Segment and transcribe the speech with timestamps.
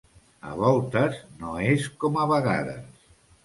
[0.51, 3.09] A voltes no és com a vegades.